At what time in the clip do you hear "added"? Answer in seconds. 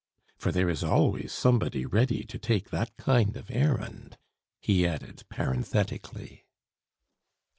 4.87-5.21